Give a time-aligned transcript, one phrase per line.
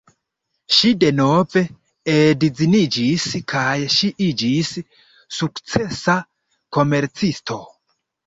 [0.75, 1.61] Ŝi denove
[2.13, 4.71] edziniĝis kaj ŝi iĝis
[5.41, 6.15] sukcesa
[6.79, 7.63] komercisto.